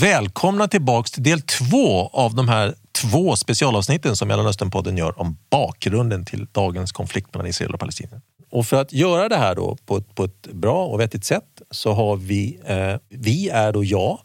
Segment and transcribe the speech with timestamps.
[0.00, 6.24] Välkomna tillbaks till del två av de här två specialavsnitten som Mellanösternpodden gör om bakgrunden
[6.24, 8.20] till dagens konflikt mellan Israel och Palestina.
[8.50, 11.62] Och för att göra det här då på ett, på ett bra och vettigt sätt
[11.70, 14.18] så har vi, eh, vi är då jag,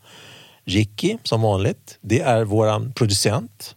[0.66, 1.98] Ricky som vanligt.
[2.02, 3.76] Det är våran producent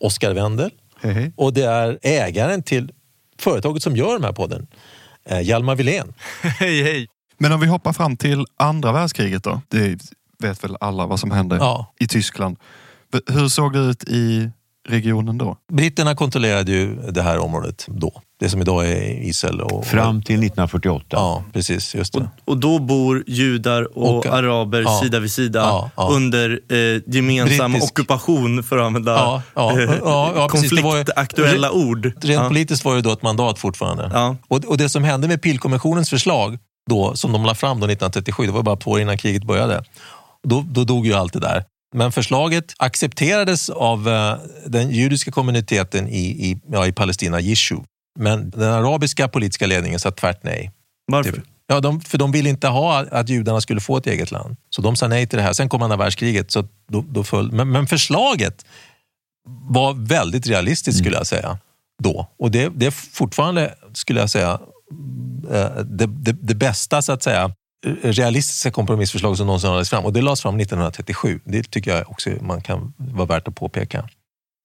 [0.00, 0.70] Oskar Wendel
[1.00, 1.32] Hej, hej.
[1.36, 2.92] och det är ägaren till
[3.38, 4.66] företaget som gör den här podden,
[5.24, 6.14] eh, Hjalmar Wilén.
[6.42, 7.06] Hej, hej!
[7.38, 9.60] Men om vi hoppar fram till andra världskriget då.
[9.68, 9.98] Det
[10.42, 11.94] vet väl alla vad som hände Ja.
[12.00, 12.56] i Tyskland.
[13.26, 14.50] Hur såg det ut i
[14.88, 15.56] regionen då?
[15.72, 18.22] Britterna kontrollerade ju det här området då.
[18.40, 19.60] Det som idag är Israel.
[19.60, 21.06] Och, Fram till 1948.
[21.10, 21.94] Ja, precis.
[21.94, 22.28] Just det.
[22.44, 25.00] Och då bor judar och, Och- araber ja.
[25.02, 26.08] sida vid sida Ja, ja.
[26.12, 32.04] under eh, gemensam Brittisk- ockupation, för att använda Ja, ja, eh, var ju- konfliktaktuella ord.
[32.04, 32.48] Rent Ja.
[32.48, 34.10] politiskt var det då ett mandat fortfarande.
[34.12, 34.36] Ja.
[34.48, 36.58] Och, och det som hände med Pilkommissionens förslag
[36.90, 39.84] då, som de la fram då 1937, det var bara två år innan kriget började.
[40.48, 41.64] Då, då dog ju allt det där.
[41.94, 47.84] Men förslaget accepterades av eh, den judiska kommuniteten i, i, ja, i Palestina, Yishuv.
[48.18, 50.70] Men den arabiska politiska ledningen sa tvärt nej.
[51.12, 51.42] Varför?
[51.66, 54.56] Ja, de, för de ville inte ha att judarna skulle få ett eget land.
[54.70, 55.52] Så de sa nej till det här.
[55.52, 56.50] Sen kom andra världskriget.
[56.50, 58.64] Så då, då föll, men, men förslaget
[59.48, 61.58] var väldigt realistiskt skulle jag säga.
[62.02, 62.30] Då.
[62.38, 64.60] Och det, det är fortfarande, skulle jag säga,
[65.50, 67.52] eh, det, det, det bästa så att säga
[68.02, 70.04] realistiska kompromissförslag som någonsin lades fram.
[70.04, 71.40] Och det lades fram 1937.
[71.44, 74.08] Det tycker jag också man kan vara värt att påpeka.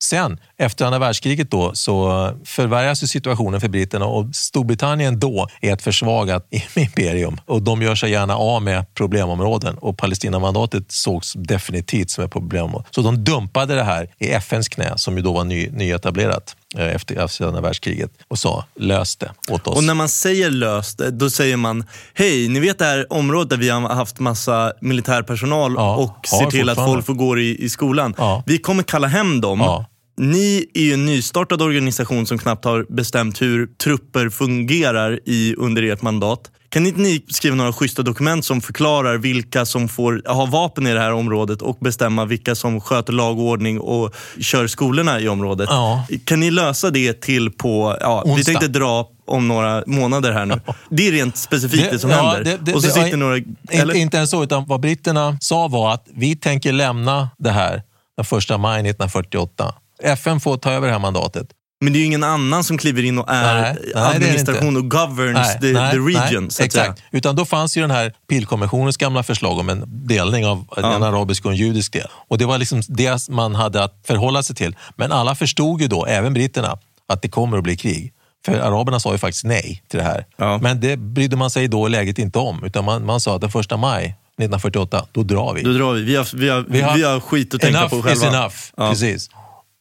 [0.03, 5.81] Sen, efter andra världskriget då, så förvärras situationen för britterna och Storbritannien då är ett
[5.81, 12.23] försvagat imperium och de gör sig gärna av med problemområden och Palestinamandatet sågs definitivt som
[12.23, 12.85] ett problemområde.
[12.91, 17.25] Så de dumpade det här i FNs knä som ju då var ny, nyetablerat efter,
[17.25, 19.77] efter andra världskriget och sa lös det åt oss.
[19.77, 23.49] Och när man säger löst det, då säger man hej, ni vet det här området
[23.49, 27.63] där vi har haft massa militärpersonal Ja, och ser till att folk får gå i,
[27.63, 28.15] i skolan.
[28.17, 28.43] Ja.
[28.45, 29.59] Vi kommer kalla hem dem.
[29.59, 29.85] Ja.
[30.17, 35.83] Ni är ju en nystartad organisation som knappt har bestämt hur trupper fungerar i, under
[35.83, 36.51] ert mandat.
[36.71, 40.93] Kan inte ni skriva några schyssta dokument som förklarar vilka som får ha vapen i
[40.93, 43.39] det här området och bestämma vilka som sköter lag
[43.79, 45.67] och kör skolorna i området?
[45.71, 46.05] Ja.
[46.25, 48.51] Kan ni lösa det till på, ja, vi Onsdag.
[48.51, 50.61] tänkte dra om några månader här nu.
[50.89, 52.43] Det är rent specifikt det, som ja, händer.
[52.51, 53.37] det- det- och så det- sitter några...
[53.37, 57.81] Inte, inte ens så, utan vad britterna sa var att vi tänker lämna det här
[58.17, 59.73] den 1 maj 1948.
[60.03, 61.47] FN får ta över det här mandatet.
[61.83, 64.15] Men det är ju ingen annan som kliver in och är Nej, nej, det är
[64.15, 66.49] administration och governs the, the region.
[66.59, 67.01] exakt.
[67.11, 71.45] Utan då fanns ju den här Pilkommissionens gamla förslag om en delning av en arabisk
[71.45, 72.07] och en judisk del.
[72.27, 74.75] Och det var liksom det man hade att förhålla sig till.
[74.95, 76.77] Men alla förstod ju då, även britterna,
[77.07, 78.13] att det kommer att bli krig.
[78.45, 80.25] För araberna sa ju faktiskt nej till det här.
[80.37, 80.57] Ja.
[80.57, 82.63] Men det brydde man sig då i läget inte om.
[82.63, 85.63] Utan man, man sa att den första maj 1948, då drar vi.
[85.63, 86.01] Då drar vi.
[86.01, 88.27] Vi har, vi har, vi har, skit att tänka enough på själva.
[88.27, 88.55] is enough.
[88.77, 88.89] Ja.
[88.89, 89.29] Precis.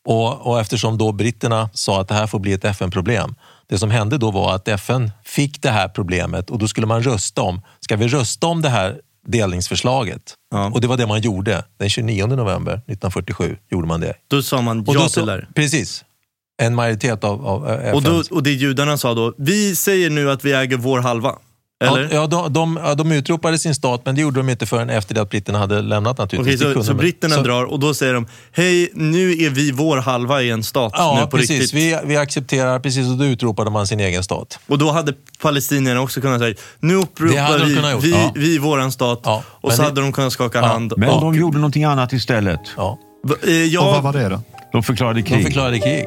[0.07, 3.35] Och, och eftersom då britterna sa att det här får bli ett FN-problem.
[3.69, 7.03] Det som hände då var att FN fick det här problemet och då skulle man
[7.03, 10.35] rösta om, ska vi rösta om det här delningsförslaget?
[10.51, 10.71] Ja.
[10.75, 11.65] Och det var det man gjorde.
[11.79, 14.15] Den 29 november 1947 gjorde man det.
[14.29, 15.47] Då sa man ja till det.
[15.55, 16.05] Precis.
[16.63, 17.95] En majoritet av, av FNs...
[17.95, 21.37] Och, då, och det judarna sa då, vi säger nu att vi äger vår halva.
[21.85, 22.03] Eller?
[22.03, 24.91] Ja, ja, de, de, ja, de utropade sin stat, men det gjorde de inte förrän
[24.91, 26.61] efter det att britterna hade lämnat Okej, naturligtvis.
[26.69, 29.73] Det så, så de- britterna så- drar och då säger de, hej nu är vi
[29.73, 31.51] vår halva i en stat Ja, nu på precis.
[31.61, 31.75] riktigt.
[31.75, 34.59] Vi, vi accepterar, precis, och då utropade man sin egen stat.
[34.69, 38.33] Och då hade palestinierna också kunnat säga, nu uppropar de vi, gjort, vi, ja.
[38.35, 39.21] vi våran stat.
[39.25, 40.93] Ja, och så det- hade de kunnat skaka Ja, hand.
[40.97, 42.61] Men och, de gjorde någonting annat istället.
[42.77, 42.99] Ja.
[43.25, 44.41] Eh, Och vad jag, var det då?
[44.73, 45.43] De förklarade De krig.
[45.45, 46.05] förklarade krig.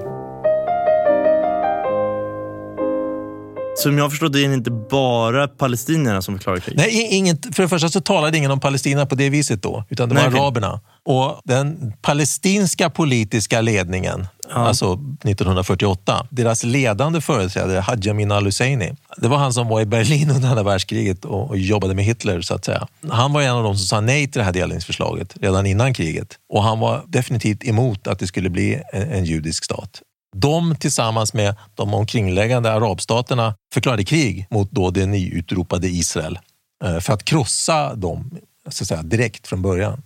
[3.75, 6.77] Som jag förstår det är det inte bara palestinierna som förklarar krig.
[6.77, 10.09] Nej, inget, för det första så talade ingen om Palestina på det viset då, utan
[10.09, 10.79] det var Nej, araberna.
[11.05, 19.37] Och den palestinska politiska ledningen, alltså 1948, deras ledande företrädare Haj Amin al-Husseini, det var
[19.37, 22.65] han som var i Berlin under andra världskriget och, och jobbade med Hitler så att
[22.65, 22.87] säga.
[23.09, 26.27] Han var en av de som sa nej till det här delningsförslaget redan innan kriget
[26.49, 30.01] och han var definitivt emot att det skulle bli en, en judisk stat.
[30.33, 36.39] De tillsammans med de omkringliggande arabstaterna förklarade krig mot då det nyutropade Israel
[36.83, 38.37] eh, för att krossa dem
[38.69, 40.01] så att säga, direkt från början.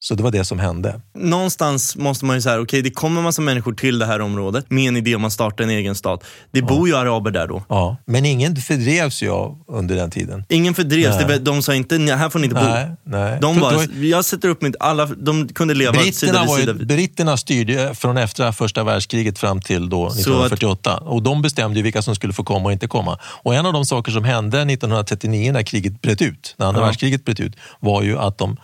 [0.00, 1.00] Så det var det som hände.
[1.14, 4.88] Någonstans måste man ju säga, okej det kommer massa människor till det här området med
[4.88, 6.24] en idé om att starta en egen stat.
[6.50, 7.62] Det bor ju araber där då.
[7.68, 7.96] Ja.
[8.06, 9.30] Men ingen fördrevs ju
[9.68, 10.44] under den tiden.
[10.48, 11.26] Ingen fördrevs, Nej.
[11.26, 13.10] var- de sa inte, "Nej, här får ni inte bo.
[13.10, 13.38] nej.
[13.40, 16.72] De bara, jag sätter upp mitt, alla, de kunde leva sida Britterna, vid var sida.
[16.72, 21.82] ju, britterna styrde från efter första världskriget fram till då 1948 och de bestämde ju
[21.82, 23.18] vilka som skulle få komma och inte komma.
[23.22, 26.84] Och en av de saker som hände 1939 när kriget bröt ut, när andra Ja.
[26.86, 28.56] världskriget bröt ut, var ju att de,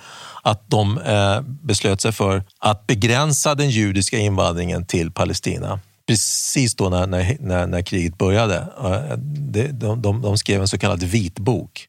[0.45, 5.81] att de eh, beslöt sig för att begränsa den judiska invandringen till Palestina.
[6.07, 8.57] Precis då när, när, när, när kriget började.
[8.57, 11.87] Eh, de, de, de, de skrev en så kallad vitbok.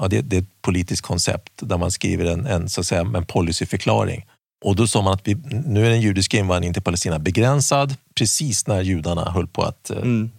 [0.00, 3.00] Ja, det, det är ett politiskt koncept där man skriver en, en, så att säga,
[3.00, 4.26] en policyförklaring.
[4.64, 5.34] Och då sa man att vi,
[5.66, 9.96] nu är den judiska invandringen till Palestina begränsad precis när judarna höll på att eh,
[9.96, 10.30] Mm.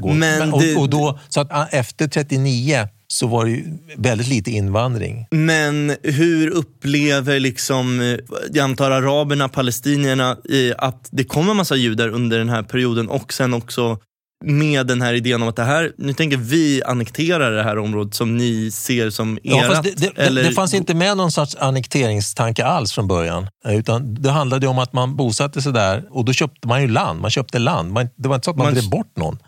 [0.00, 0.12] gå.
[0.12, 3.64] Men och, och då, så att ah, efter 39 så var det ju
[3.96, 5.26] väldigt lite invandring.
[5.30, 8.18] Men hur upplever liksom, eh,
[8.52, 13.08] jag antar araberna, palestinierna, i att det kommer en massa judar under den här perioden
[13.08, 13.98] och sen också
[14.42, 18.14] med den här idén om att det här, nu tänker vi annektera det här området
[18.14, 19.82] som ni ser som Ja, erat.
[19.84, 23.46] det, det, eller, det, fanns inte med någon sorts annekteringstanke alls från början.
[23.68, 27.20] Utan det handlade om att man bosatte sig där och då köpte man ju land.
[27.20, 27.92] Man köpte land.
[27.92, 29.38] Man, det var inte så att man, Man- drev bort någon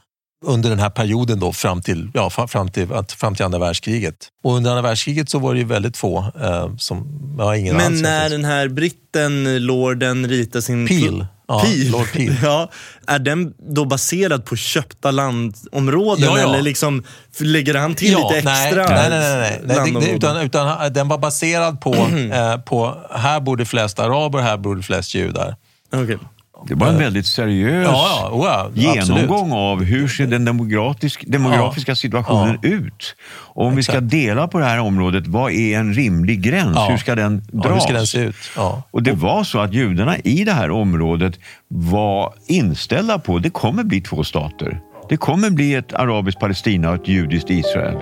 [0.46, 4.14] under den här perioden då, fram, till, ja, fram, till, att- fram till andra världskriget.
[4.44, 7.06] Och under andra världskriget så var det ju väldigt få eh, som,
[7.38, 10.86] ja, ingen Men när den här britten, lorden, ritar sin...
[10.88, 11.26] Peel.
[11.48, 11.90] Ja, Peel.
[11.90, 12.36] Lord Peel.
[12.42, 12.70] Ja,
[13.06, 16.48] är den då baserad på köpta landområden Ja, ja.
[16.48, 17.04] eller liksom
[17.40, 19.60] lägger han till lite nej, extra Nej, nej, nej.
[19.64, 20.02] nej, nej.
[20.02, 21.94] Det, utan, utan den var baserad på,
[22.32, 25.56] eh, på här bor det flest araber, här bor det flest judar.
[25.92, 26.18] Okej.
[26.66, 31.24] Det var en väldigt seriös Ja, ja, oh ja, genomgång av hur ser den demografisk,
[31.26, 33.16] demografiska situationen ut.
[33.26, 34.10] Och om vi ska Exakt.
[34.10, 36.76] dela på det här området, vad är en rimlig gräns?
[36.76, 36.86] Ja.
[36.90, 37.64] Hur ska den dras?
[37.64, 38.36] Ja, hur ska den se ut?
[38.56, 38.82] Ja.
[38.90, 43.84] Och det var så att judarna i det här området var inställda på det kommer
[43.84, 44.80] bli två stater.
[45.08, 47.96] Det kommer bli ett arabiskt Palestina och ett judiskt Israel.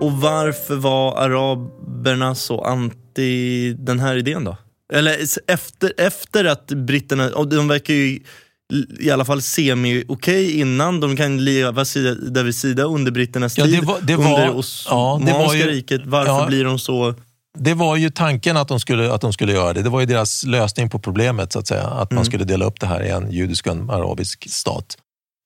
[0.00, 4.56] Och varför var araberna så anti den här idén då?
[4.92, 5.16] Eller
[5.46, 8.20] efter, efter att britterna, och de verkar ju
[9.00, 13.70] i alla fall semi-okej innan, de kan leva sida vid sida under britternas Ja, det
[13.72, 13.84] tid.
[13.84, 16.46] var- det var- under ja, Osmanska ju- riket, varför ja.
[16.46, 17.14] blir de så...
[17.58, 19.82] Det var ju tanken att de, skulle, att de skulle göra det.
[19.82, 21.86] Det var ju deras lösning på problemet, så att säga.
[21.86, 24.96] Att man skulle dela upp det här i en judisk och en arabisk stat.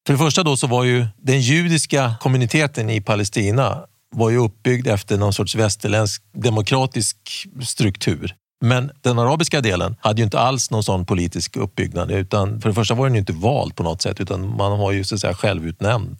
[0.06, 3.78] För det första då så var ju den judiska kommuniteten i Palestina
[4.16, 7.16] var ju uppbyggd efter någon sorts västerländsk demokratisk
[7.62, 8.34] struktur.
[8.64, 12.10] Men den arabiska delen hade ju inte alls någon sån politisk uppbyggnad.
[12.10, 14.92] Utan för det första var den ju inte vald på något sätt, utan man var
[14.92, 16.16] ju så att säga självutnämnd.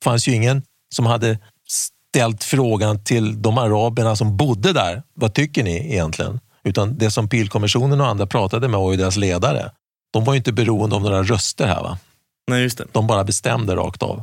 [0.00, 0.62] Det fanns ju ingen
[0.94, 1.38] som hade
[1.68, 5.02] ställt frågan till de araberna som bodde där.
[5.14, 6.40] Vad tycker ni egentligen?
[6.64, 9.70] Utan det som Pilkommissionen och andra pratade med var ju deras ledare.
[10.12, 11.82] De var ju inte beroende av några röster här.
[11.82, 11.98] va?
[12.50, 12.84] Nej, just det.
[12.92, 14.22] De bara bestämde rakt av.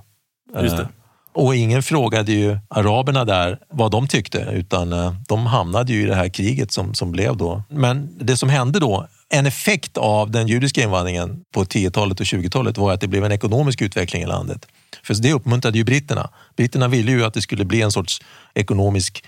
[0.61, 0.89] Just det.
[1.33, 6.05] Och ingen frågade ju araberna där vad de tyckte, utan eh, de hamnade ju i
[6.05, 7.63] det här kriget som, som blev då.
[7.69, 12.77] Men det som hände då, en effekt av den judiska invandringen på 10-talet och 20-talet
[12.77, 14.67] var att det blev en ekonomisk utveckling i landet.
[15.03, 16.29] För det uppmuntrade ju britterna.
[16.55, 18.21] Britterna ville ju att det skulle bli en sorts
[18.53, 19.23] ekonomisk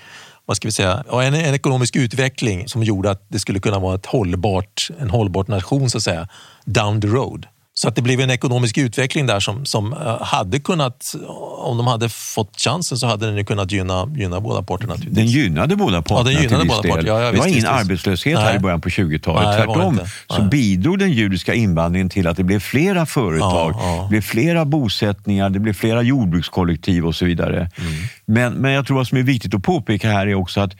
[0.45, 3.95] vad ska vi säga, en, en ekonomisk utveckling som gjorde att det skulle kunna vara
[3.95, 6.27] ett hållbart, en hållbart nation så att säga,
[6.65, 7.47] down the road.
[7.79, 11.15] Så att det blev en ekonomisk utveckling där som, som eh, hade kunnat,
[11.57, 15.17] om de hade fått chansen så hade den kunnat gynna, gynna båda parter naturligtvis.
[15.17, 17.05] Den gynnade båda parterna den gynnade till viss båda del.
[17.07, 18.55] Ja, ja, det visst, var ingen arbetslöshet här Nej.
[18.55, 19.43] i början på 20-talet.
[19.43, 23.05] Nej, det var det Tvärtom så bidrog den judiska invandringen till att det blev flera
[23.05, 24.03] företag, Ja, ja.
[24.03, 27.57] det blev flera bosättningar, det blev flera jordbrukskollektiv och så vidare.
[27.57, 27.93] Mm.
[28.25, 30.71] Men, men jag tror vad som är viktigt att påpeka här är också att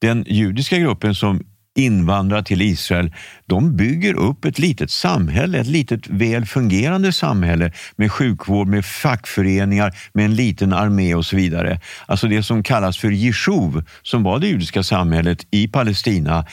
[0.00, 1.42] den judiska gruppen som
[1.74, 3.14] invandrar till Israel,
[3.46, 9.94] de bygger upp ett litet samhälle, ett litet väl fungerande samhälle med sjukvård, med fackföreningar,
[10.12, 11.80] med en liten armé och så vidare.
[12.06, 16.46] Alltså det som kallas för Jeshuv, som var det judiska samhället i Palestina,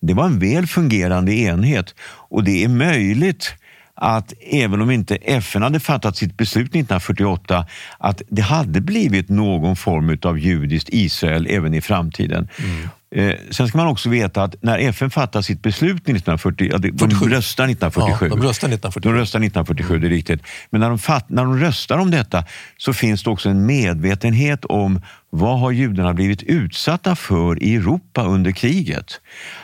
[0.00, 1.94] det var en väl fungerande enhet
[2.28, 3.54] och det är möjligt
[3.94, 7.66] att även om inte FN hade fattat sitt beslut 1948
[7.98, 12.48] att det hade blivit någon form av judiskt Israel även i framtiden.
[12.58, 12.88] Mm.
[13.14, 16.98] Eh, sen ska man också veta att när FN fattade sitt beslut 1940, ja, de
[16.98, 17.28] 47.
[17.28, 18.26] röstar 1947.
[18.26, 19.00] Ja, de röstade 1947.
[19.00, 20.42] De röstar 1947, det är riktigt.
[20.70, 22.44] Men när de, fatt, när de röstar om detta
[22.76, 25.00] så finns det också en medvetenhet om
[25.30, 29.20] vad har judarna blivit utsatta för i Europa under kriget.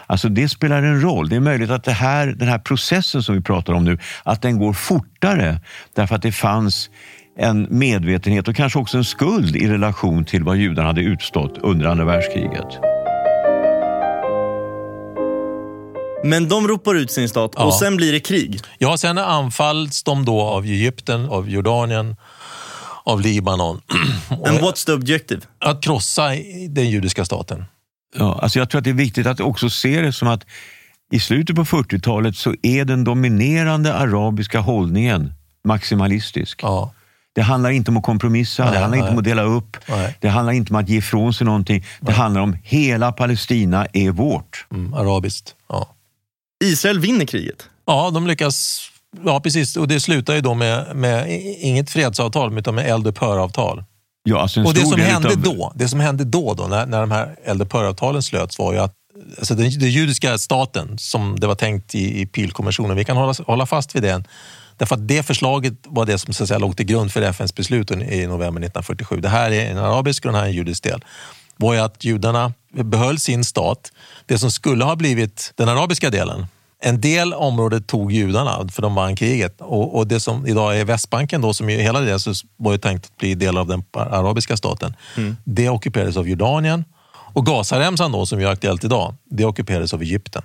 [0.06, 1.28] Alltså det spelar en roll.
[1.28, 4.42] Det är möjligt att det här, den här processen som vi pratar om nu, att
[4.42, 5.60] den går fortare
[5.94, 6.90] därför att det fanns
[7.38, 11.86] en medvetenhet och kanske också en skuld i relation till vad judarna hade utstått under
[11.86, 12.97] andra världskriget.
[16.24, 17.64] Men de ropar ut sin stat Ja.
[17.64, 18.60] och sen blir det krig.
[18.78, 22.16] Ja, sen anfalls de då av Egypten, av Jordanien,
[23.04, 23.80] av Libanon.
[24.30, 25.40] And what's the objective?
[25.58, 26.28] Att krossa
[26.68, 27.64] den judiska staten.
[28.18, 30.46] Ja, alltså jag tror att det är viktigt att också se det som att
[31.12, 35.32] i slutet på 40-talet så är den dominerande arabiska hållningen
[35.64, 36.60] maximalistisk.
[36.62, 36.92] Ja.
[37.34, 39.12] Det handlar inte om att kompromissa, Nej, det handlar inte nej.
[39.12, 40.16] om att dela upp, Nej.
[40.20, 41.84] det handlar inte om att ge ifrån sig någonting.
[42.00, 44.66] Det handlar om hela Palestina är vårt.
[44.72, 45.54] Mm, arabiskt.
[45.68, 45.94] Ja.
[46.64, 47.68] Israel vinner kriget.
[47.86, 48.80] ja, de lyckas.
[49.24, 49.76] Ja, precis.
[49.76, 53.84] Och det slutar ju då med, med inget fredsavtal, utan med eldupphöravtal.
[54.24, 57.00] Ja, alltså Och det som, hände utav- då, det som hände då, då när, när
[57.00, 58.94] de här eldupphöravtalen slöts var ju att
[59.38, 63.34] alltså den, den judiska staten, som det var tänkt i, i Peel-konventionen, vi kan hålla,
[63.46, 64.24] hålla fast vid den.
[64.76, 67.54] Därför att det förslaget var det som så att säga, låg till grund för FNs
[67.54, 67.94] beslut i
[68.26, 69.20] november 1947.
[69.20, 71.04] Det här är en arabisk och den här är en judisk del.
[71.56, 72.52] var ju att judarna
[72.84, 73.92] behöll sin stat.
[74.26, 76.46] Det som skulle ha blivit den arabiska delen,
[76.80, 80.84] en del området tog judarna för de vann kriget och, och det som idag är
[80.84, 82.18] Västbanken då, som ju hela det
[82.56, 84.94] var ju tänkt att bli del av den arabiska staten,
[85.44, 86.84] det ockuperades av Jordanien
[87.32, 90.42] och Gazaremsan då, som är aktuellt idag, det ockuperades av Egypten.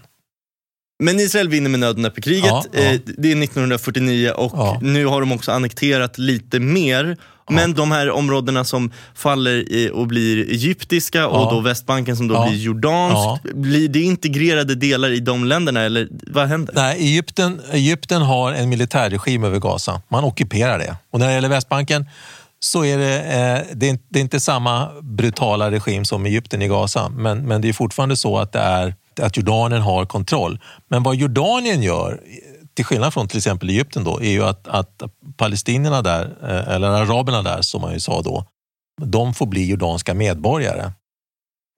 [1.04, 2.46] Men Israel vinner med nöd och näppe kriget.
[2.46, 2.80] Ja, ja.
[2.80, 4.80] Eh, Det är 1949 och Ja.
[4.82, 7.18] nu har de också annekterat lite mer.
[7.50, 11.50] Men de här områdena som faller i och blir egyptiska och Ja.
[11.52, 12.48] då Västbanken som då Ja.
[12.50, 13.44] blir jordanskt.
[13.54, 16.74] Blir det integrerade delar i de länderna eller vad händer?
[16.76, 20.02] Nej, Egypten, Egypten har en militärregim över Gaza.
[20.10, 20.96] Man ockuperar det.
[21.12, 22.06] Och när det gäller Västbanken
[22.60, 26.62] så är det, eh, det, är, inte- det är inte samma brutala regim som Egypten
[26.62, 27.10] i Gaza.
[27.10, 30.60] Men, men det är fortfarande så att, det är, att Jordanien har kontroll.
[30.90, 32.20] Men vad Jordanien gör,
[32.76, 35.04] till skillnad från till exempel Egypten, då, är ju att, att
[35.38, 38.46] palestinierna där, eh, eller araberna där som man ju sa då,
[39.06, 40.92] de får bli jordanska medborgare.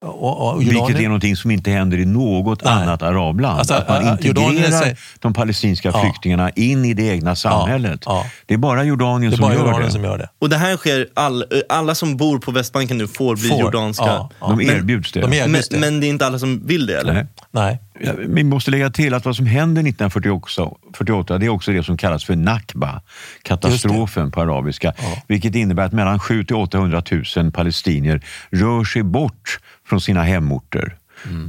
[0.06, 2.72] Och, och Vilket är Jordanien- någonting som inte händer i något Nej.
[2.74, 3.58] annat arabland.
[3.58, 6.00] Alltså, att man Jordanien integrerar säger- de palestinska Ja.
[6.02, 8.00] flyktingarna in i det egna samhället.
[8.06, 8.24] ja.
[8.46, 9.92] Det är bara Jordanien det är som bara gör Jordanien det.
[9.92, 10.28] som gör det.
[10.38, 13.60] Och det här sker, all, eh, alla som bor på Västbanken nu får bli Får.
[13.60, 14.04] jordanska.
[14.06, 14.46] Ja, ja.
[14.48, 15.20] De Men- erbjuds det.
[15.20, 15.78] De Men, erbjuds det.
[15.78, 17.12] men det är inte alla som vill det eller?
[17.14, 17.26] Nej.
[17.50, 17.80] Nej.
[18.18, 22.24] Vi måste lägga till att vad som händer 1948 det är också det som kallas
[22.24, 23.02] för Nakba,
[23.42, 24.92] katastrofen på arabiska.
[24.98, 25.22] Ja.
[25.28, 27.02] Vilket innebär att mellan 700 till 800
[27.36, 30.96] 000 palestinier rör sig bort från sina hemorter.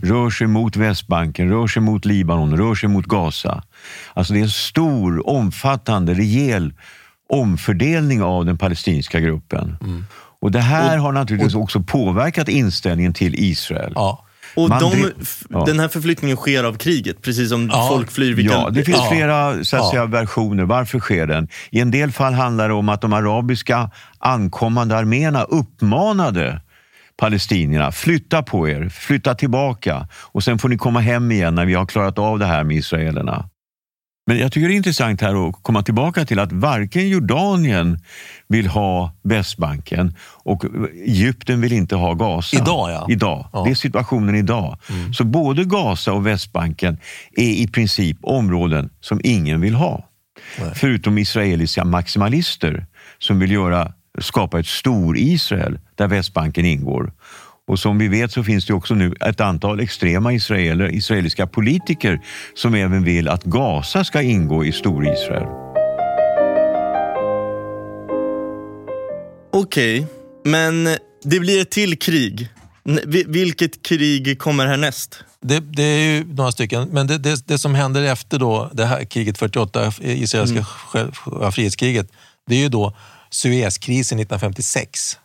[0.03, 3.63] Rör sig mot Västbanken, rör sig mot Libanon, rör sig mot Gaza.
[4.13, 6.73] Alltså det är en stor, omfattande, rejäl
[7.29, 9.77] omfördelning av den palestinska gruppen.
[10.39, 13.91] Och Det här har naturligtvis också påverkat inställningen till Israel.
[13.95, 14.23] Ja.
[14.57, 15.11] Och de,
[15.49, 15.63] ja.
[15.65, 17.87] den här förflyttningen sker av kriget, precis som Ja.
[17.91, 18.33] folk flyr.
[18.35, 19.09] Vi kan, Ja, det finns Ja.
[19.11, 19.89] flera så att Ja.
[19.91, 20.63] säga, versioner.
[20.63, 21.47] Varför sker den?
[21.71, 26.61] I en del fall handlar det om att de arabiska ankommande arméerna uppmanade
[27.17, 31.73] palestinierna, flytta på er, flytta tillbaka och sen får ni komma hem igen när vi
[31.73, 33.49] har klarat av det här med israelerna.
[34.27, 38.00] Men jag tycker det är intressant här att komma tillbaka till att varken Jordanien
[38.48, 40.65] vill ha Västbanken och
[41.05, 42.57] Egypten vill inte ha Gaza.
[42.57, 43.07] Idag, ja.
[43.10, 43.50] Idag.
[43.53, 43.63] Ja.
[43.63, 44.77] Det är situationen idag.
[45.13, 46.98] Så både Gaza och Västbanken
[47.31, 50.07] är i princip områden som ingen vill ha.
[50.60, 50.72] Nej.
[50.75, 52.86] Förutom israeliska maximalister
[53.19, 57.12] som vill göra, skapa ett stor-Israel där Västbanken ingår.
[57.67, 62.21] Och som vi vet så finns det också nu ett antal extrema israeler, israeliska politiker
[62.53, 65.47] som även vill att Gaza ska ingå i stor-Israel.
[69.53, 70.07] Okej,
[70.45, 70.83] men
[71.24, 72.50] det blir ett till krig.
[73.27, 75.24] Vilket krig kommer härnäst?
[75.41, 78.86] Det, det är ju några stycken, men det, det, det som händer efter då, det
[78.86, 80.65] här kriget 48, israeliska
[81.25, 82.12] ja, frihetskriget,
[82.47, 82.97] det är ju då
[83.29, 85.17] Suezkrisen 1956.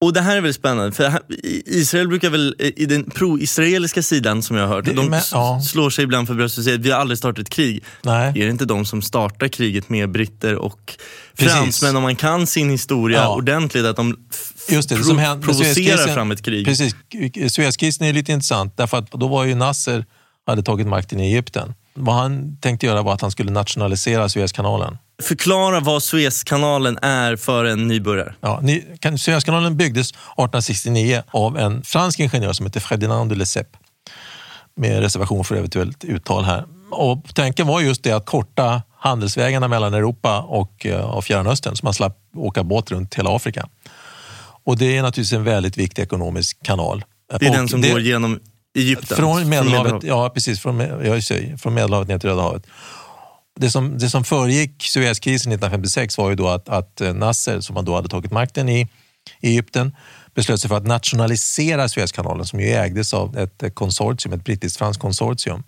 [0.00, 1.20] Och det här är väl spännande, för
[1.66, 5.20] Israel brukar väl, eh, i den pro-israeliska sidan som jag har hört, Det- de men-
[5.32, 5.60] ja.
[5.60, 7.84] slår sig ibland för bröstet och säger att vi har aldrig startat ett krig.
[8.02, 8.28] Nej.
[8.28, 10.96] Är det inte de som startar kriget med britter och
[11.34, 13.34] fransmän, om man kan sin historia Ja.
[13.34, 14.16] ordentligt, att de
[14.68, 16.66] Just det, det som hände provocerar fram ett krig.
[16.66, 16.94] Precis,
[17.54, 20.04] Suezkrisen är lite intressant därför att då var ju Nasser
[20.46, 21.74] hade tagit makten i Egypten.
[21.94, 24.98] Vad han tänkte göra var att han skulle nationalisera Suezkanalen.
[25.22, 28.34] Förklara vad Suezkanalen är för en nybörjare.
[28.40, 28.62] Ja,
[29.18, 33.78] Suezkanalen byggdes 1869 av en fransk ingenjör som heter Ferdinand de Lesseps.
[34.76, 36.64] Med reservation för eventuellt uttal här.
[36.90, 41.76] Och tanken var just det att korta handelsvägarna mellan Europa och, eh, och Fjärran Östern
[41.76, 43.68] så man slapp åka båt runt hela Afrika.
[44.64, 47.04] Och det är naturligtvis en väldigt viktig ekonomisk kanal.
[47.38, 48.40] Det är och den som går genom
[48.74, 49.16] Egypten.
[49.16, 51.20] Från Medelhavet, ja, precis, från, ja,
[51.58, 52.66] från Medelhavet ner till Röda havet.
[53.60, 57.74] Det som, det som föregick Suezkrisen 1956 var ju då att, att eh, Nasser, som
[57.74, 58.88] man då hade tagit makten i,
[59.40, 59.96] i Egypten,
[60.34, 65.02] beslöt sig för att nationalisera Suezkanalen som ju ägdes av ett eh, konsortium, ett brittiskt-franskt
[65.02, 65.62] konsortium.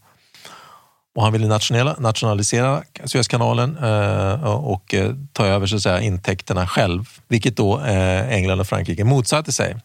[1.15, 1.59] Och han ville
[1.99, 4.95] nationalisera Suezkanalen eh, och
[5.33, 7.79] ta över så att säga, intäkterna själv, vilket då
[8.29, 9.77] England och Frankrike motsatte sig.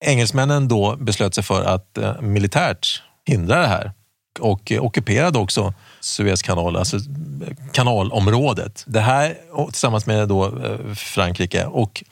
[0.00, 3.92] Engelsmännen då beslöt sig för att eh, militärt hindra det här
[4.40, 7.02] och ockuperade också Suezkanalen, alltså eh,
[7.72, 8.84] kanalområdet.
[8.86, 11.64] Det här tillsammans med då eh, Frankrike.
[11.64, 12.04] Och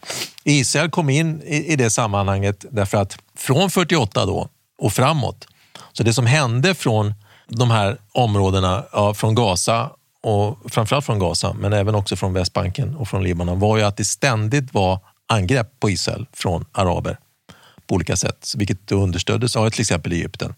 [0.44, 5.46] Israel kom in i, i det sammanhanget därför att från 48 då och framåt,
[5.92, 7.14] så det som hände från
[7.48, 9.90] de här områdena, ja, från Gaza
[10.22, 13.96] och framförallt från Gaza, men även också från Västbanken och från Libanon, var ju att
[13.96, 17.18] det ständigt var angrepp på Israel från araber
[17.88, 20.54] på olika sätt, vilket understöddes av till exempel Egypten.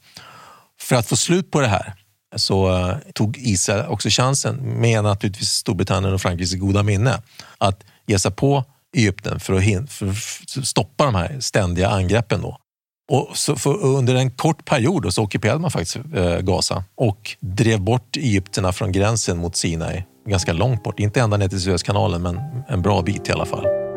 [0.81, 1.95] För att få slut på det här
[2.37, 7.23] så eh, tog Israel också chansen, med naturligtvis Storbritannien och Frankrikes goda minne,
[7.59, 8.65] att ge sig på
[8.97, 10.09] Egypten för att, för
[10.61, 12.43] att stoppa de här ständiga angreppen.
[12.43, 12.59] Då.
[13.11, 18.17] Och så under en kort period så ockuperade man faktiskt eh, Gaza och drev bort
[18.17, 21.01] egyptierna från gränsen mot Sinai, ganska långt bort.
[21.01, 23.90] Inte ända ner till Suezkanalen, men en bra bit i alla fall.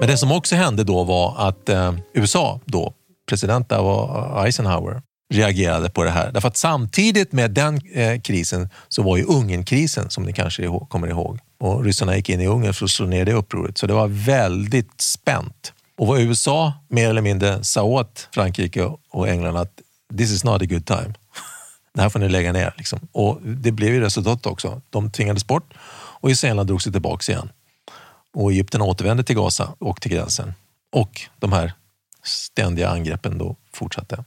[0.00, 2.94] Men det som också hände då var att eh, USA, då,
[3.28, 5.02] president där var eh, Eisenhower,
[5.34, 6.32] reagerade på det här.
[6.32, 10.88] Därför att samtidigt med den eh, krisen så var ju Ungernkrisen som ni kanske ihåg,
[10.88, 11.38] kommer ihåg.
[11.60, 13.78] Och ryssarna gick in i Ungern för att slå ner det upproret.
[13.78, 15.72] Så det var väldigt spänt.
[15.98, 19.80] Och vad USA mer eller mindre sa åt Frankrike och England att
[20.18, 21.14] this is not a good time.
[21.94, 22.74] Det här får ni lägga ner.
[22.76, 22.98] Liksom.
[23.12, 24.80] Och det blev ju resultatet också.
[24.90, 25.74] De tvingades bort
[26.20, 27.48] och israelerna drog sig tillbaka igen.
[28.34, 30.54] Och Egypten återvände till Gaza och till gränsen.
[30.92, 31.72] Och de här
[32.22, 34.24] ständiga angreppen då fortsatte.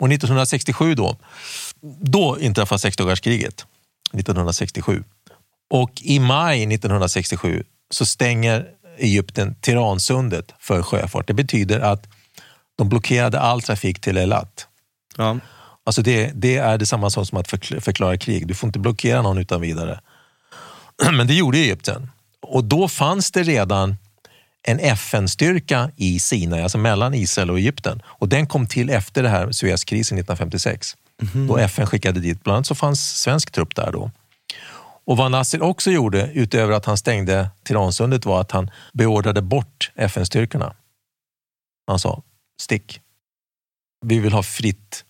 [0.00, 1.16] Och 1967 då,
[2.00, 3.66] då inträffar sexdagarskriget.
[4.12, 5.04] 1967.
[5.70, 11.26] Och i maj 1967 så stänger Egypten Tiransundet för sjöfart.
[11.26, 12.06] Det betyder att
[12.76, 14.66] de blockerade all trafik till Elat.
[15.16, 15.38] Ja.
[15.84, 17.48] Alltså det, det är detsamma som att
[17.80, 18.46] förklara krig.
[18.46, 20.00] Du får inte blockera någon utan vidare.
[21.12, 22.10] Men det gjorde Egypten.
[22.46, 23.96] Och då fanns det redan
[24.62, 28.02] en FN-styrka i Sinai, alltså mellan Israel och Egypten.
[28.04, 30.96] Och den kom till efter det här Suezkrisen 1956.
[31.34, 31.46] Mm.
[31.46, 34.10] Då FN skickade dit, bland annat så fanns svensk trupp där då.
[35.04, 39.90] Och vad Nasser också gjorde, utöver att han stängde Tiransundet, var att han beordrade bort
[39.94, 40.74] FN-styrkorna.
[41.86, 42.22] Han sa,
[42.60, 43.00] stick.
[44.06, 45.04] Vi vill ha fritt.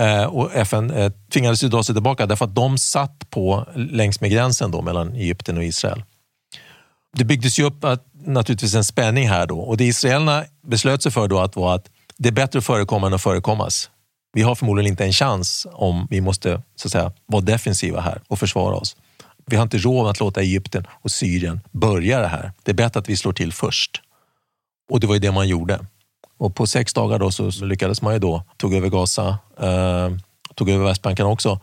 [0.00, 4.20] Eh, och FN eh, tvingades ju dra sig tillbaka därför att de satt på längs
[4.20, 6.04] med gränsen då, mellan Egypten och Israel.
[7.16, 11.12] Det byggdes ju upp att, naturligtvis en spänning här då och det israelerna beslöt sig
[11.12, 13.90] för då att var att det är bättre att förekomma än att förekommas.
[14.32, 18.20] Vi har förmodligen inte en chans om vi måste så att säga, vara defensiva här
[18.28, 18.96] och försvara oss.
[19.46, 22.52] Vi har inte råd att låta Egypten och Syrien börja det här.
[22.62, 24.02] Det är bättre att vi slår till först.
[24.90, 25.86] Och det var ju det man gjorde.
[26.38, 30.10] Och på sex dagar då så lyckades man ju då, tog över Gaza, eh,
[30.54, 31.60] tog över Västbanken också.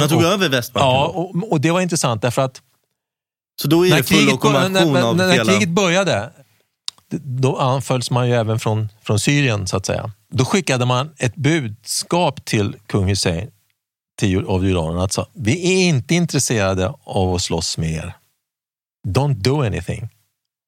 [0.00, 0.90] Man tog och, över Västbanken?
[0.90, 2.62] Ja, och, och, det var intressant därför att
[3.62, 5.44] så då är det full ockupation när, när, av när, hela...
[5.44, 6.30] När kriget började,
[7.10, 10.12] då anfölls man ju även från, från Syrien så att säga.
[10.30, 13.50] Då skickade man ett budskap till kung Hussein
[14.18, 15.00] till, av Jordanien.
[15.00, 18.16] Alltså, vi är inte intresserade av att slåss med er.
[19.08, 20.08] Don't do anything.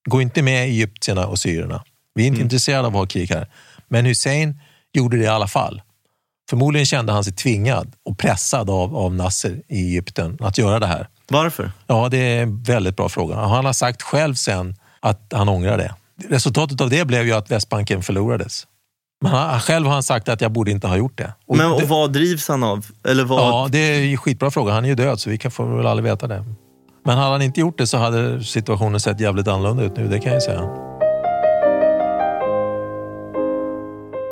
[0.09, 1.85] Gå inte med egyptierna och syrierna.
[2.15, 2.47] Vi är inte mm.
[2.47, 3.49] intresserade av att ha krig här.
[3.89, 4.61] Men Hussein
[4.93, 5.83] gjorde det i alla fall.
[6.51, 10.87] Förmodligen kände han sig tvingad och pressad av, av Nasser i Egypten att göra det
[10.87, 11.09] här.
[11.31, 11.73] Varför?
[11.87, 13.37] Ja, det är en väldigt bra fråga.
[13.37, 15.95] Han har sagt själv sen att han ångrar det.
[16.29, 18.67] Resultatet av det blev ju att Västbanken förlorades.
[19.23, 21.35] Men han, själv har han sagt att jag borde inte ha gjort det.
[21.47, 22.87] Och Men och vad drivs han av?
[23.05, 23.41] Eller vad...
[23.41, 24.73] Ja, det är en skitbra fråga.
[24.73, 26.45] Han är ju död så vi kan, får väl aldrig veta det.
[27.05, 30.19] Men hade han inte gjort det så hade situationen sett jävligt annorlunda ut nu, det
[30.19, 30.90] kan jag säga.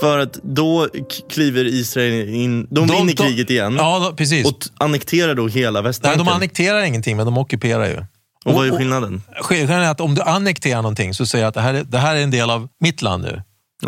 [0.01, 0.89] För att då
[1.31, 4.47] kliver Israel in, de, de vinner kriget igen ja, precis.
[4.47, 6.19] och annekterar då hela Västbanken.
[6.19, 8.05] Nej, de annekterar ingenting, men de ockuperar ju.
[8.45, 9.23] Och vad är skillnaden?
[9.43, 11.99] Skillnaden är att om du annekterar någonting så säger jag att det här är, det
[11.99, 13.43] här är en del av mitt land nu.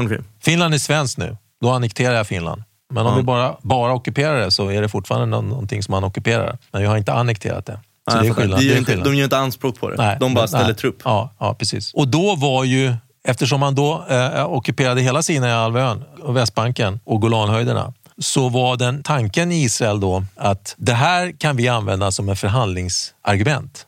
[0.05, 0.19] Okay.
[0.43, 2.63] Finland är svenskt nu, då annekterar jag Finland.
[2.93, 3.17] Men om ja.
[3.17, 6.59] vi bara, bara ockuperar det så är det fortfarande någonting som man ockuperar.
[6.73, 7.81] Men jag har inte annekterat det.
[8.11, 8.61] Så nej, det är skillnad.
[8.61, 9.97] De, gör inte, de gör inte anspråk på det.
[9.97, 10.75] Nej, de bara ställer nej.
[10.75, 10.99] trupp.
[11.05, 11.95] Ja, ja, precis.
[11.95, 12.95] Och då var ju
[13.29, 19.53] Eftersom man då eh, eh, ockuperade hela Sinaihalvön, Västbanken och Golanhöjderna så var den tanken
[19.53, 23.87] i Israel då att det här kan vi använda som en förhandlingsargument.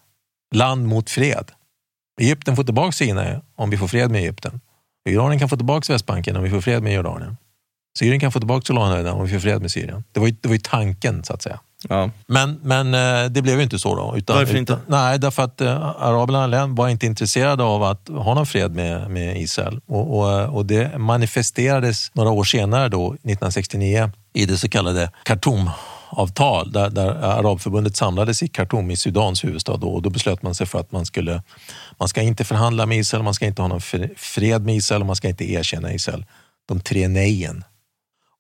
[0.55, 1.51] Land mot fred.
[2.21, 4.61] Egypten får tillbaka Sinai om vi får fred med Egypten.
[5.09, 7.37] Jordanien kan få tillbaka Västbanken om vi får fred med Jordanien.
[7.99, 10.05] Syrien kan få tillbaka Golanhöjderna om vi får fred med Syrien.
[10.13, 11.61] Det var ju, det var ju tanken så att säga.
[11.89, 12.11] Ja.
[12.27, 14.17] Men, men eh, det blev ju inte så då.
[14.17, 14.73] Utan, Varför inte?
[14.73, 19.11] Utan, nej, därför att äh, araberna var inte intresserade av att ha någon fred med,
[19.11, 19.81] med Israel.
[19.87, 26.73] Och, och, och det manifesterades några år senare, då, 1969, i det så kallade Khartoum-avtal
[26.73, 30.67] där, där Arabförbundet samlades i Khartoum i Sudans huvudstad då, och då beslöt man sig
[30.67, 31.43] för att man skulle
[31.99, 33.81] man ska inte förhandla med Israel, man ska inte ha någon
[34.17, 36.25] fred med Israel och man ska inte erkänna Israel.
[36.69, 37.65] De tre nejen.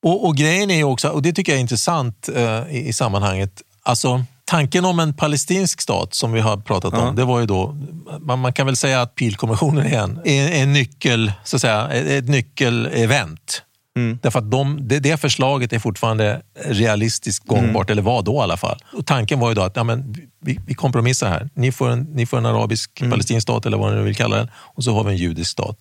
[0.02, 3.62] Och, och grejen är också, och det tycker jag är intressant eh, i, i sammanhanget,
[3.82, 7.76] alltså tanken om en palestinsk stat som vi har pratat om, det var ju då,
[8.20, 11.88] man, man kan väl säga att Pilkommissionen är en, är en nyckel, så att säga,
[11.88, 13.62] ett nyckelevent.
[13.96, 14.18] Mm.
[14.22, 18.56] Därför att de, det, det förslaget är fortfarande realistiskt gångbart, eller var då i alla
[18.56, 18.78] fall.
[18.96, 21.48] Och tanken var ju då att ja, men, vi, vi kompromissar här.
[21.54, 24.50] Ni får en, ni får en arabisk palestinsk stat, eller vad ni vill kalla den,
[24.54, 25.78] och så har vi en judisk stat.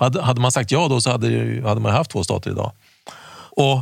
[0.00, 1.28] Hade, hade man sagt ja då så hade,
[1.68, 2.72] hade man haft två stater idag.
[3.56, 3.80] Och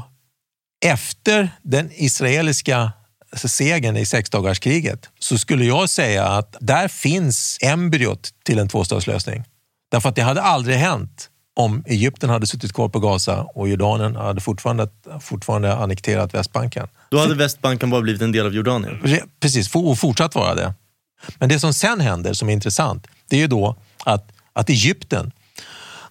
[0.85, 2.93] efter den israeliska
[3.37, 9.45] segern i sexdagarskriget så skulle jag säga att där finns embryot till en tvåstatslösning.
[9.91, 14.17] Därför att det hade aldrig hänt om Egypten hade suttit kvar på Gaza och Jordanien
[14.17, 14.89] hade fortfarande,
[15.21, 16.89] fortfarande annekterat Västbanken.
[17.11, 19.01] Då hade Västbanken bara blivit en del av Jordanien.
[19.03, 20.75] Re- Precis, och fortsatt vara det.
[21.39, 25.33] Men det som sen händer, som är intressant, det är ju då att, att Egypten,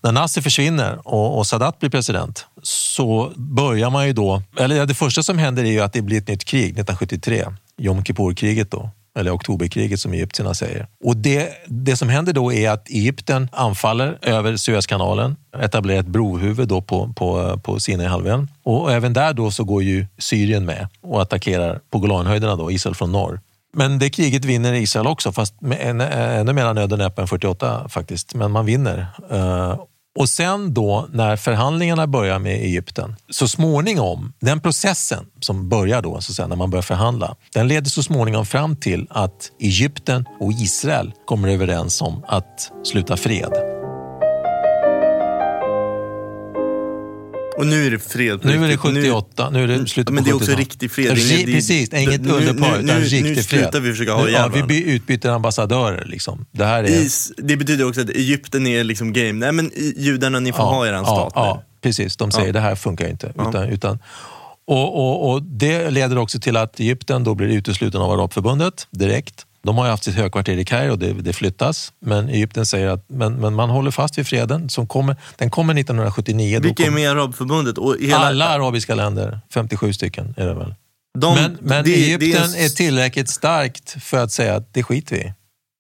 [0.02, 4.44] när Nasser försvinner och, och Sadat blir president, så börjar man ju då...
[4.58, 7.46] Eller det första som händer är ju att det blir ett nytt krig 1973,
[7.78, 8.90] Jom Kippur-kriget då.
[9.18, 10.88] Eller oktoberkriget som egyptierna säger.
[11.04, 16.68] Och det, det som händer då är att Egypten anfaller över Suezkanalen, etablerar ett brohuvud
[16.68, 18.48] då på, på, på Sinaihalvön.
[18.64, 22.96] Och även där då så går ju Syrien med och attackerar på Golanhöjderna, då, Israel
[22.96, 23.40] från norr.
[23.74, 27.90] Men det kriget vinner Israel också, fast med en, eh, ännu mer näppe än 48
[27.90, 28.34] faktiskt.
[28.34, 29.08] Men man vinner.
[29.32, 29.80] Eh,
[30.20, 36.22] och sen då när förhandlingarna börjar med Egypten, så småningom, den processen som börjar då,
[36.22, 40.26] så att säga, när man börjar förhandla, den leder så småningom fram till att Egypten
[40.40, 43.69] och Israel kommer överens om att sluta fred.
[47.60, 48.82] Och nu är det fred Nu är det riktigt.
[48.82, 50.60] 78, nu är det slutet Men på det är också 70-talet.
[50.60, 51.18] riktig fred.
[51.18, 53.46] Inget- Precis, inget nu- underpar nu- utan nu- riktig nu fred.
[53.46, 56.06] slutar vi försöka ha Nu- ja, Vi utbyter ambassadörer.
[56.06, 56.46] Liksom.
[56.52, 56.88] Det här är...
[56.88, 59.32] Is, det betyder också att Egypten är liksom game.
[59.34, 61.48] Nej men judarna, ni får ha er stat ja, nu.
[61.50, 62.18] ja, precis.
[62.18, 62.54] De säger Ja.
[62.54, 63.28] det här funkar inte.
[63.48, 64.00] Utan, utan,
[64.68, 69.46] och, och, och Det leder också till att Egypten då blir utesluten av Arabförbundet direkt.
[69.64, 71.94] De har ju haft sitt högkvarter i Kairo, det, det flyttas.
[72.02, 74.70] Men Egypten säger att men, men man håller fast vid freden.
[74.70, 76.60] Som kommer, den kommer 1979.
[76.60, 77.78] Då Vilka är kom, med i Arabförbundet?
[77.78, 80.76] Och hela, alla arabiska länder, 57 stycken är det väl.
[81.20, 84.84] de, men men det- det Egypten en- är tillräckligt starkt för att säga att det
[84.84, 85.34] skiter vi i.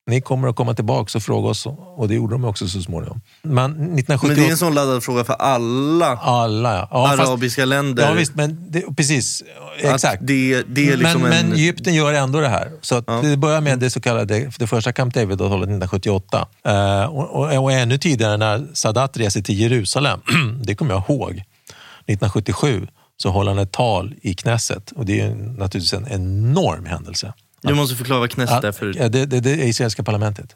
[0.10, 3.22] Ni kommer att komma tillbaka och fråga oss och det gjorde de också så småningom.
[3.41, 4.28] Men 1978...
[4.28, 6.88] Men det är en sån laddad fråga för alla Alla, ja.
[6.91, 8.08] ja fast- arabiska länder.
[8.08, 9.43] Ja visst, men det, precis.
[9.82, 10.28] Exakt.
[10.28, 11.50] Det, det är liksom men, en...
[11.50, 12.72] men Egypten gör ändå det här.
[12.82, 13.22] Så Ja.
[13.24, 16.48] Det börjar med det så kallade det första Camp David-avtalet 1978.
[16.65, 20.19] Eh, och, och, och ännu tidigare när Sadat reser till Jerusalem,
[20.63, 25.26] det kommer jag ihåg, 1977 så håller han ett tal i Knesset och det är
[25.26, 27.34] ju naturligtvis en enorm händelse.
[27.62, 28.93] Du måste förklara vad Knesset är för...
[28.98, 30.56] Ja, det, det, det är israeliska parlamentet.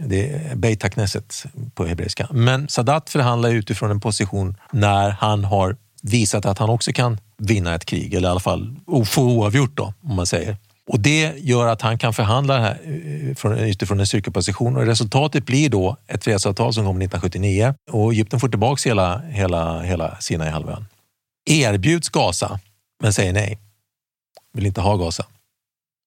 [0.00, 2.28] Det är Beit HaKnesset på hebreiska.
[2.30, 7.74] Men Sadat förhandlar utifrån en position när han har visat att han också kan vinna
[7.74, 8.76] ett krig, eller i alla fall
[9.06, 10.56] få oavgjort då, om man säger.
[10.88, 15.46] Och det gör att han kan förhandla här eh, från- utifrån en styrkeposition och resultatet
[15.46, 20.86] blir då ett fredsavtal som kommer 1979 och Egypten får tillbaka hela, hela, hela Sinaihalvön.
[21.50, 22.60] Erbjuds Gaza,
[23.02, 23.58] men säger nej.
[24.54, 25.24] Vill inte ha Gaza.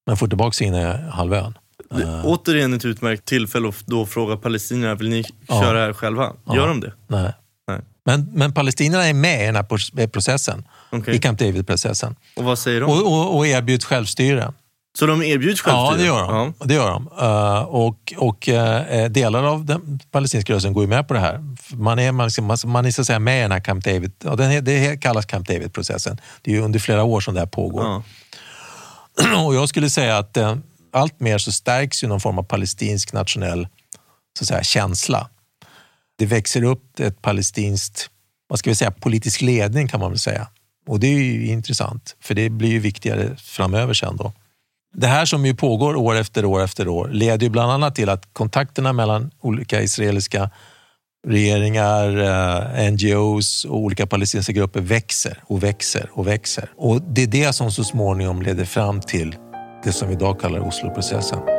[0.05, 1.57] Men får tillbaka Sinaihalvön.
[1.89, 5.61] Det, återigen ett utmärkt tillfälle att då fråga palestinierna, vill ni Ja.
[5.61, 6.23] köra här själva?
[6.47, 6.65] Gör Ja.
[6.65, 6.93] de det?
[7.07, 7.33] Nej.
[7.67, 7.79] Nej.
[8.05, 11.15] Men, men palestinierna är med i den här processen, Okej.
[11.15, 12.89] i Camp David-processen Och vad säger de?
[12.89, 14.53] och, och, och erbjuds självstyre.
[14.99, 15.97] Så de erbjuds Ja, självstyre?
[16.13, 16.53] det gör de.
[16.67, 17.09] Det gör de.
[17.21, 21.39] Eh, och och eh, delar av den palestinska rörelsen går ju med på det här.
[21.73, 22.29] Man är, man,
[22.65, 25.25] man, är så att säga med i den här Camp David, ja, den, det kallas
[25.25, 26.17] Camp David-processen.
[26.41, 28.03] Det är ju under flera år som det här pågår.
[29.45, 30.55] Och jag skulle säga att eh,
[30.93, 33.67] allt mer så stärks ju någon form av palestinsk nationell
[34.37, 35.29] så att säga, känsla.
[36.17, 38.09] Det växer upp ett palestinskt,
[38.47, 40.47] vad ska vi säga, politisk ledning kan man väl säga.
[40.87, 44.33] Och det är ju intressant, för det blir ju viktigare framöver sen då.
[44.93, 48.09] Det här som ju pågår år efter år efter år leder ju bland annat till
[48.09, 50.49] att kontakterna mellan olika israeliska
[51.27, 56.69] regeringar, eh, NGOs och olika palestinska grupper växer och växer och växer.
[56.77, 59.35] Och det är det som så småningom leder fram till
[59.83, 61.54] det som vi idag kallar Osloprocessen.